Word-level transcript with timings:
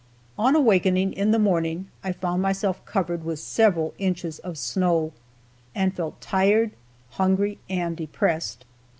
On 0.35 0.55
awakening 0.55 1.13
in 1.13 1.29
the 1.29 1.37
morning, 1.37 1.87
I 2.03 2.11
found 2.11 2.41
myself 2.41 2.83
covered 2.87 3.23
with 3.23 3.37
several 3.37 3.93
inches 3.99 4.39
of 4.39 4.57
snow, 4.57 5.13
and 5.75 5.93
felt 5.95 6.19
tired, 6.19 6.71
hungry 7.11 7.59
and 7.69 7.95
depressed. 7.95 8.65